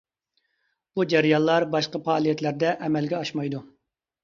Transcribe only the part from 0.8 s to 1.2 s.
بۇ